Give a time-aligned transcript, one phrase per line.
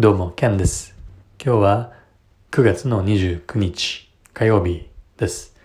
[0.00, 0.94] どうも、ケンです。
[1.44, 1.92] 今日は
[2.52, 5.56] 9月の29日火曜日です。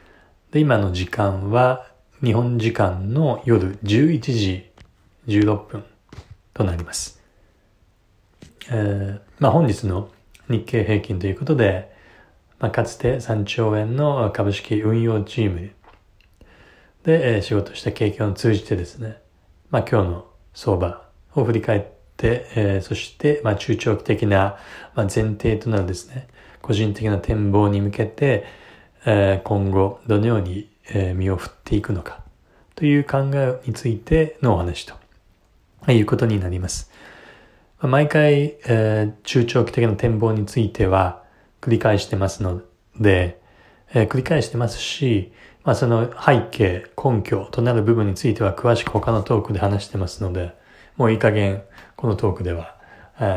[0.49, 1.85] で、今の時間は
[2.23, 4.71] 日本時間の夜11時
[5.27, 5.83] 16分
[6.51, 7.21] となります。
[8.71, 10.09] えー、まあ本日の
[10.49, 11.95] 日経平均ということで、
[12.57, 15.69] まあ、かつて3兆円の株式運用チーム
[17.03, 19.21] で、え、仕事した経験を通じてですね、
[19.69, 20.25] まあ今日の
[20.55, 21.05] 相場
[21.35, 24.57] を振り返って、えー、そして、まあ、中長期的な、
[24.95, 26.27] まあ、前提となるですね、
[26.61, 28.45] 個人的な展望に向けて、
[29.05, 32.23] えー、今後どのように、えー、身を振っていくのか
[32.75, 34.93] という考えについてのお話と、
[35.91, 36.91] いうことになります。
[37.81, 41.23] 毎回、えー、中長期的な展望については
[41.59, 42.61] 繰り返してますの
[42.97, 43.41] で、
[43.93, 45.33] えー、繰り返してますし、
[45.65, 50.53] まあ、その背景、根拠となる部分については詳しく他のトークで話してますので、
[50.95, 51.63] もういい加減
[52.03, 52.75] このトークでは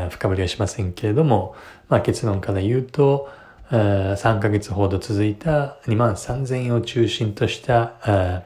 [0.09, 1.55] 深掘りはしませんけれども、
[1.87, 3.29] まあ、結論から言うと、
[3.71, 8.43] 3ヶ月ほど続いた2万3000円を中心とした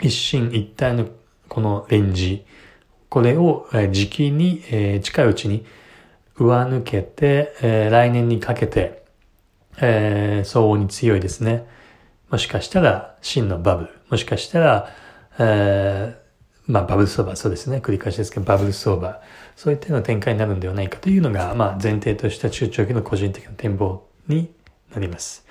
[0.00, 1.08] 一進一退の
[1.48, 2.44] このレンジ、
[3.08, 5.66] これを時期に近いうちに
[6.36, 9.02] 上抜けて来年にかけて
[10.44, 11.66] 相応に強いですね。
[12.30, 14.88] もしかしたら真のバブル、もしかしたら
[16.66, 17.78] まあバブル相場、そうですね。
[17.78, 19.20] 繰り返しですけど、バブル相場。
[19.56, 24.52] そういったような展開になるんではないかというのが、まあ前提とした中長期の個人的な展望に
[24.94, 25.46] なります。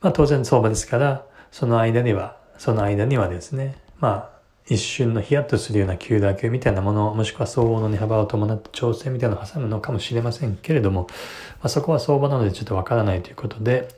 [0.00, 4.36] まあ当然相場ですから、その間には、その間にはですね、まあ
[4.68, 11.16] 一瞬のヒヤッとするような急落みたいなもの、もしくは相応の値幅を伴って調整みたいなのを挟むのかもしれませんけれども、ま
[11.64, 13.88] あ、そこは相場なのでちょっとわからないということで、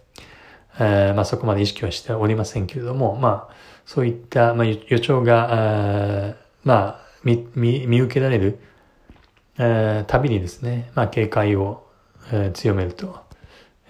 [0.79, 3.55] えー、まあそこまで意識はしておりませんけれども、まあ
[3.89, 8.59] そういった、まあ、予兆が、まあ、見、見、見受けられる、
[9.56, 11.89] えー、たびにですね、まあ、警戒を、
[12.31, 13.19] えー、強めると、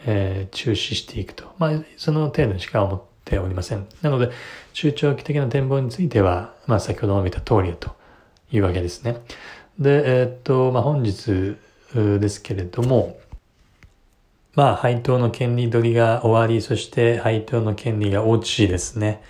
[0.07, 1.53] えー、中止していくと。
[1.59, 3.89] まあ、その程度しか思っておりません。
[4.01, 4.31] なので、
[4.73, 7.91] 中長期的な展望については、まあ、先ほど述べた通りだと
[8.53, 9.17] いうわけですね。
[9.81, 11.57] で、えー、っと、まあ、本日
[11.93, 13.19] ですけれども、
[14.59, 19.23] まあ、配当の権利取りが終わり、そして配当の権利が落ちですね。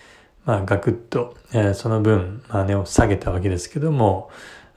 [0.47, 4.31] まあ、ガクッと、えー、その分、まあ、値を下げたわけですけども、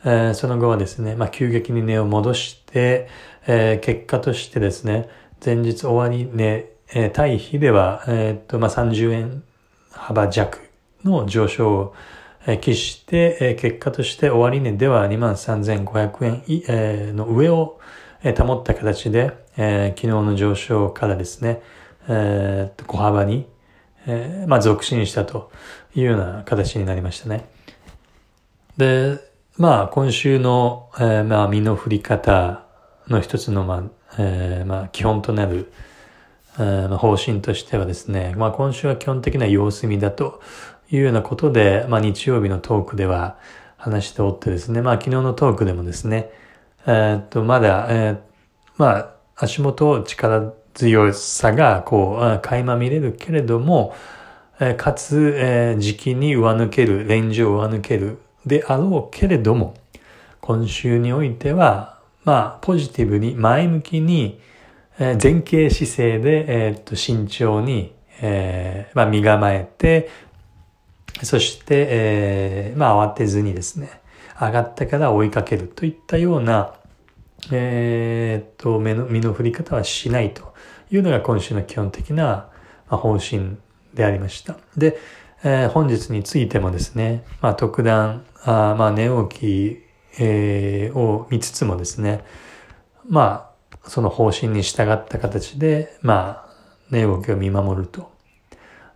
[0.03, 3.07] えー、その後はですね、まあ、急激に値を戻して、
[3.47, 5.07] えー、結果としてですね、
[5.41, 9.43] 前日終わり値、えー、対比では、えー、っと、まあ、30円
[9.89, 10.59] 幅弱
[11.05, 11.95] の上昇を、
[12.45, 17.79] えー、期して、えー、結果として終値では23,500円、えー、の上を、
[18.23, 21.61] え、保った形で、えー、昨日の上昇からですね、
[22.07, 23.47] えー、小幅に、
[24.05, 25.51] えー、まあ、続進したと
[25.95, 27.45] いうような形になりましたね。
[28.77, 29.19] で、
[29.57, 32.63] まあ、今週の、え、まあ、身の振り方
[33.07, 33.83] の一つの、まあ、
[34.17, 35.71] え、まあ、基本となる、
[36.57, 40.41] えー、方針としてはですね、まあ、今週は基本的な様子見だと
[40.91, 43.37] いうようなことで、まあ、日曜日のトークでは
[43.77, 46.31] 話しておってですね、まあ、昨日のトークでもですね、
[46.87, 48.17] えー、っと、まだ、えー、
[48.77, 53.95] まあ、足元力強さがこう、垣間見れるけれども、
[54.59, 59.75] えかつ、えー、時期に上抜ける、レンジを上抜けるであろうけれども、
[60.39, 64.39] 今週においては、まあ、ポジティブに、前向きに、
[64.99, 70.09] えー、前傾姿勢で、えー、っと、慎重に、えー、まあ、身構えて、
[71.23, 74.01] そして、えー、まあ、慌てずにですね、
[74.41, 76.73] 上がったから追いかけるといったような、
[77.51, 80.53] えー、っと、目の、身の振り方はしないと
[80.89, 82.49] いうのが今週の基本的な
[82.87, 83.57] 方針
[83.93, 84.57] でありました。
[84.75, 84.97] で、
[85.43, 89.79] えー、本日についてもですね、まあ、特段、あまあ、寝起き、
[90.19, 92.23] えー、を見つつもですね、
[93.07, 93.51] ま
[93.83, 96.49] あ、その方針に従った形で、まあ、
[96.89, 98.11] 寝起きを見守ると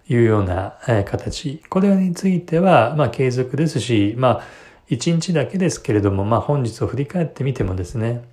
[0.08, 1.64] いうような、えー、形。
[1.70, 4.44] これについては、まあ、継続ですし、まあ、
[4.88, 8.24] 一日だけですけれども、まあ、本日を振り返ってみてもですね、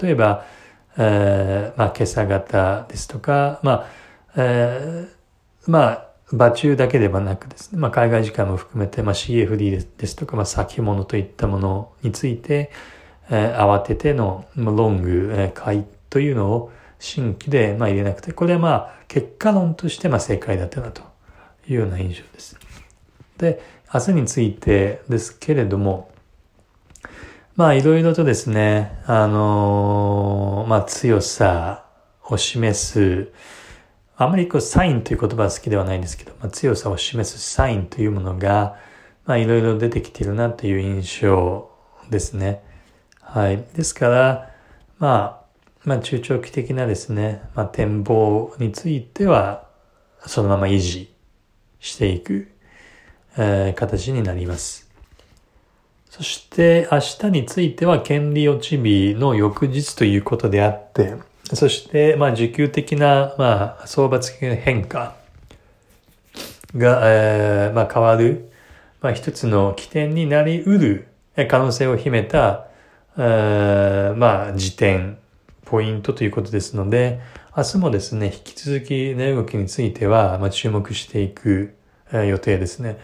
[0.00, 0.44] 例えば、
[0.98, 3.86] えー、まあ、今朝方ですとか、まあ、
[4.36, 12.72] えー、まあ、場中だけではなくですね、まあ、海外時間も含めて、まあ、CFD ですとか、まあ、先物といったものについて、
[13.30, 21.02] えー、慌ててのロング、えー、買いというのを新規で、まあ、入れなくて、これはまあ、結果論として、まあ、正解だったなと
[21.68, 22.58] いうような印象です。
[23.38, 23.60] で、
[23.92, 26.10] 明日についてですけれども、
[27.54, 31.86] まあいろいろとですね、あのー、まあ強さ
[32.24, 33.32] を示す、
[34.16, 38.76] あまりこうサインという言葉は好きではないんですけど、まあ、強さを示すサインというものが、
[39.24, 41.70] まあいろいろ出てきているなという印象
[42.10, 42.62] ですね。
[43.20, 43.64] はい。
[43.74, 44.50] ですから、
[44.98, 45.46] まあ、
[45.84, 49.68] まあ、中長期的なですね、まあ、展望については、
[50.26, 51.14] そのまま維持
[51.78, 52.48] していく、
[53.36, 54.88] えー、形になります。
[56.10, 61.14] そして明日については権利落ち日の翌日ということであって、
[61.52, 65.14] そしてまあ需給的なまあ相場的な変化
[66.74, 68.50] が、えー、まあ変わる、
[69.02, 71.08] まあ一つの起点になり得る
[71.48, 72.66] 可能性を秘めた、
[73.18, 75.18] えー、まあ時点、
[75.66, 77.20] ポイントということですので、
[77.56, 81.74] 明日もですね、引き続き値動きについては、まあ、注目していく、
[82.12, 82.98] えー、予定ですね。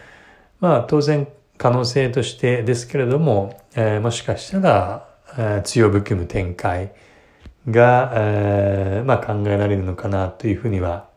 [0.63, 1.27] まあ当然
[1.57, 6.93] 可能性としてですけれども、えー、もしかしたら、えー、強含む展開
[7.69, 11.09] が、えー、まあ考えられるのかなというふうには、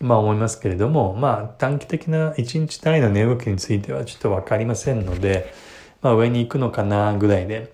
[0.00, 5.52] まあ思いますけれども、まあ短期的な1日単位の値動きについてはちょっとわかりませんので、
[6.00, 7.72] まあ上に行くのかなぐらいで、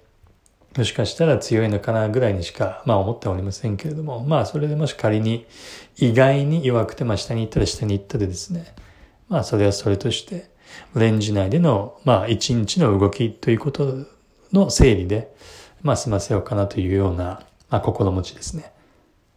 [0.78, 5.44] もしかしたら強いのかなぐらいにしか、まあ思っておりませんけれども、まあそれでもし仮に
[5.98, 8.74] 意外に弱くて、まあ下に行ったら下に行ったでですね、
[9.28, 10.56] まあそれはそれとして、
[10.94, 14.06] レンジ内での、まあ、一日の動きということ
[14.52, 15.34] の整理で、
[15.82, 18.72] まあ、済ませようかなというような、まあ、心持ちですね。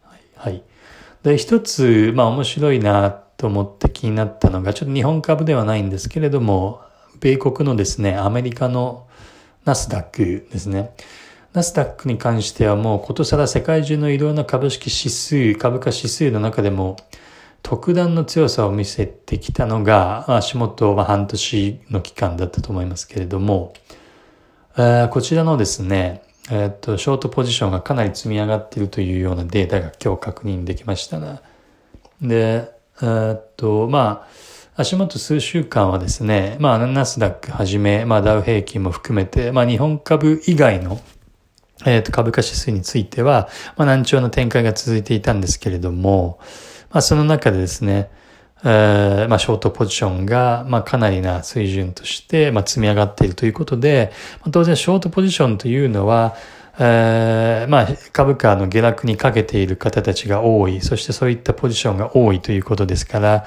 [0.02, 0.20] はい。
[0.36, 0.62] はい、
[1.22, 6.80] で、一つ、まあ、面白いなと思って気になったのが、ちょっと日本株ではないんですけれども、
[7.20, 9.06] 米国のですね、アメリカの
[9.64, 10.92] ナスダックですね。
[11.52, 16.96] ナスダックに関してはもうことさら世界中のいろんな株式指数、株価指数の中でも、
[17.62, 23.72] 特段の強さを見せてきたのが、足元は半年の期間だったと思いますけれども、
[24.76, 31.40] え、こちらのですね、え、っと、ショートポジションがかなり積み上がっているというようなデータが今日確認できましたな。
[32.20, 32.70] で、
[33.02, 34.28] え、っと、まあ、
[34.74, 41.00] 足元数週間はですね、まあ、ナスダックはじめ、まあ、ダウ平均も含めて、まあ、日本株以外の、
[41.84, 46.40] えっと、株価指数については、まあ、難聴の展開が続いていたんですけれども、
[46.92, 48.10] まあ、その中でですね、
[48.64, 56.36] えー、まあ、ショートポジションが、まあ、かなりな水準として、まあ、積み上がっているということで、まあ、当然、ショートポジションというのは、
[56.78, 63.44] えー、まあ、株価の下落にかけている方たちが多い、そしてそういったポジションが多いということですから、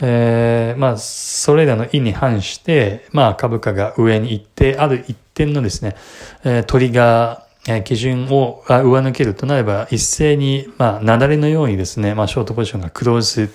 [0.00, 5.96] えー、まあ、それらの意に反して、まあ、株価が上に行って、ある一点のですね、
[6.44, 7.43] えー、トリガー、
[7.84, 13.52] 基準を上抜けるとなれば、一斉に、まあ、雪崩のようにですね、まあ、ショートポジションがクローズ、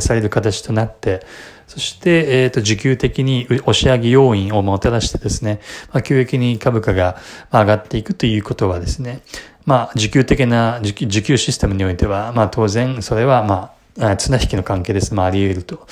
[0.00, 1.26] される形となって、
[1.66, 5.60] そして、えっ、ー、と、需給的に押し上げ要因をもたらしてですね、
[5.92, 7.16] まあ、急激に株価が
[7.50, 9.22] 上がっていくということはですね、
[9.64, 15.14] まあ、需給的な、需給システムにおいては、まあ、当然、それは、まあ、綱引きの関係です。
[15.14, 15.86] まあ、あり得ると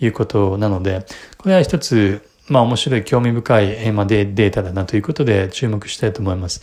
[0.00, 1.04] いうことなので、
[1.36, 6.62] これは一つ、まあ、面白い、興味深い、まあ、データだなということで注目したいと思います。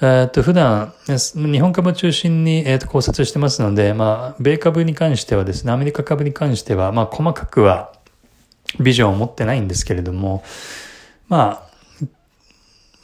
[0.00, 7.92] えっと、普段、日本株を中心に、えっと、考察してますので、まあ、米株に関してはですね、アメリカ株に関しては、まあ、細かくは
[8.78, 10.44] ビジョンを持ってないんですけれども、
[11.28, 12.06] まあ、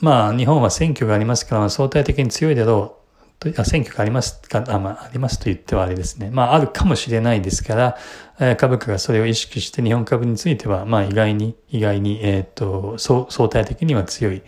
[0.01, 2.99] まあ、日本は選挙がありますから、相対的に強いだろ
[3.41, 6.31] うと、あ選挙がありますか、あ、まあ、ありますと言ってはあれですね。
[6.31, 7.97] まあ、あるかもしれないですから、
[8.39, 14.43] えー、株価がそれを意識して日本株については、まあ、意外に、意外に、えっ、と、相対的には強い。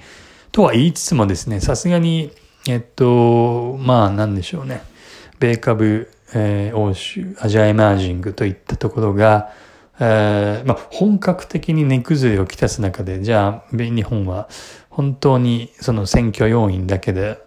[0.56, 2.31] とは言いつつもですね、さすがに、
[2.67, 4.81] えっと、まあなんでしょうね。
[5.38, 9.53] 米株、えー、欧州、アジアエマージングといったところが、
[10.01, 14.48] えー、まあ本格的に値崩れをきたす中で、じゃあ、日本は
[14.89, 17.39] 本当にその選挙要因だけで、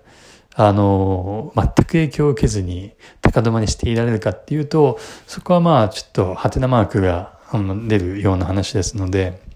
[0.53, 7.39] あの、全く影響を受けずに高止まりしていられるかっていうと、そこはまあちょっとハテナマークが
[7.87, 9.48] 出るような話ですので、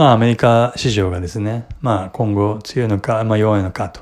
[0.00, 4.00] まあアメリカ市場がですね、まあ今後強いのか、まあ弱いのかと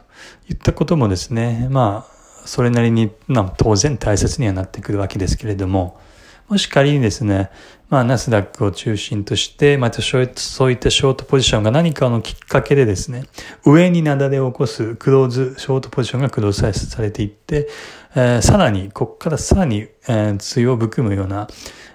[0.48, 5.98] いったこともですね、まあそれなりに、まあ当然大切にはなってくるわけですけれども、
[6.46, 7.50] もし仮にですね、
[7.88, 10.22] まあナスダックを中心として、またそう
[10.70, 13.24] いったショートポジションが何かのきっかけでですね、
[13.66, 17.68] 上に雪崩を起こすクローズ、ショートポジションがクローズされていって、
[18.14, 21.48] えー、さらに、ここからさらに、えー、強含むような、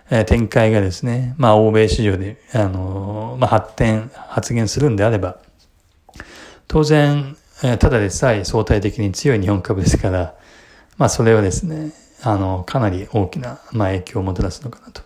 [0.10, 5.38] え展開がですね、まあ、欧米市場で、あの、まあ、発展、発現するんであれば、
[6.68, 10.36] 当然、えただでさえ相対的に強い日本株ですから、
[10.98, 15.02] まあ、それはですね、あの、かなり大きな、まあ、影響をもたらすのかなと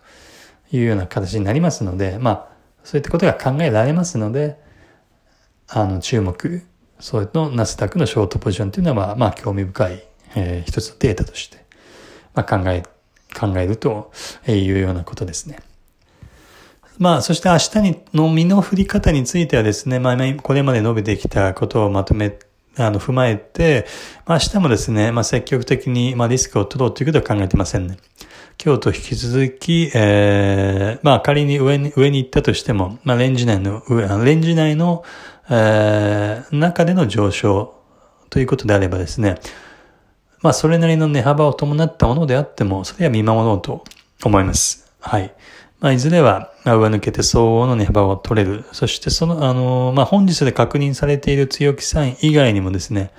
[0.71, 2.47] いうような形になりますので、まあ、
[2.83, 4.57] そういったことが考えられますので、
[5.67, 6.63] あの、注目、
[6.99, 10.03] それのナスダックのショートポジションというのは、まあ、興味深い、
[10.35, 11.63] えー、一つのデータとして、
[12.33, 12.83] まあ、考え
[13.37, 14.11] 考えると
[14.47, 15.59] いうようなことですね。
[16.97, 22.37] まあ、そして明日にの身の振り方についてはですね、まあ、これまで述べてきたことをまとめ
[22.79, 23.85] あの、踏まえて、
[24.25, 27.97] まあ、明日もですね、まあ、積極的に、まあ、リスクを取ろうということは考えてませんね。
[28.63, 33.83] 今日と引き続き、えー、まあ、仮に上に、上に行ったとしても、まあ、レンジ内の、
[34.23, 35.03] レンジ内の、
[35.49, 37.75] えー、中での上昇
[38.29, 39.35] ということであればですね、
[40.41, 43.83] まあ、それなりの値幅を伴ったものであっても、それは見守ろうと
[44.23, 44.91] 思います。
[44.99, 45.33] はい。
[45.79, 48.65] まあ、いずれは、まあ、上抜けて相応の値幅を取れる。
[48.71, 53.11] そして、その、あの、まあ、本日で確認されている強気サイン以外にもですね、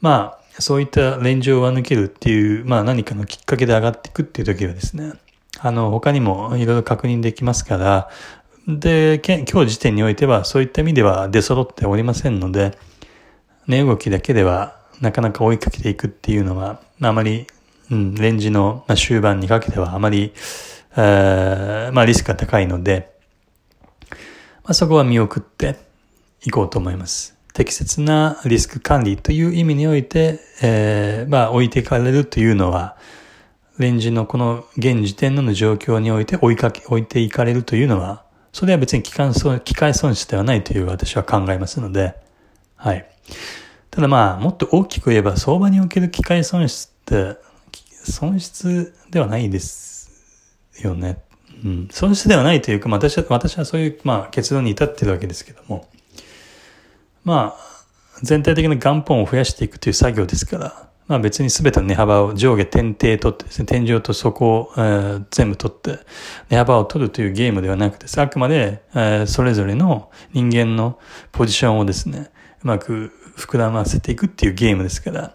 [0.00, 5.14] まあ、そういったレンジを上抜けるっていう、まあ、何かのきっかけで上がっていくっていう時はですね、
[5.58, 8.08] あの、他にもいろいろ確認できますから、
[8.68, 12.78] で、今日時点においては、そういった意味では出揃っておりませんので、
[13.66, 17.46] 値動きだけでは、なかなか追いかけていくっていうのは、あまり、
[17.90, 20.32] うん、レンジの終盤にかけてはあまり、
[20.96, 23.10] え、まあリスクが高いので、
[24.64, 25.76] まあ、そこは見送って
[26.44, 27.36] いこうと思います。
[27.52, 32.96] 適切なリスク管理という意味において、えー、まあ置いていかれるというのは、
[33.78, 42.14] レンジのこの現時点の状況において追いかけ、置いていかれるというのは、それは別に機関損、機械損失ではないという私は考えますので、
[42.76, 43.06] はい。
[43.90, 47.38] ただまあ、もっと大きく言えば、相場における機械損失って、
[48.04, 49.89] 損失ではないです
[50.82, 51.18] よね。
[51.64, 51.88] うん。
[51.90, 55.88] 損失ではないというか、私は、私はそういう、まあ、結論に至ってるわけですけども。
[57.24, 57.70] まあ、
[58.22, 65.98] 全体的な元本を増やしていくという作業ですから、まあ別に全ての値幅を上下点々取ってですね、天井と底を、えー、全部取って、
[66.50, 71.00] 値幅を取るというゲームではなくて、あくまで、えー、それぞれの人間の
[71.32, 72.30] ポジションをですね、
[72.62, 75.34] うまく膨らませていくっていうゲームですから、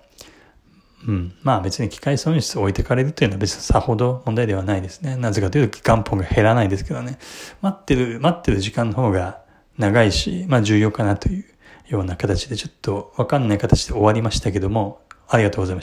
[1.07, 1.35] うん。
[1.43, 5.15] まあ別に機械損失を置いてかれるというのは別にさほど問題ではないですね。
[5.15, 7.17] なぜかというと元本が減らないですけどね。
[7.61, 9.41] 待ってる、待ってる時間の方が
[9.77, 11.45] 長いし、まあ重要かなという
[11.87, 15.73] ような形でちょっとわかんない形で終わりましたけども、ありがとうございました。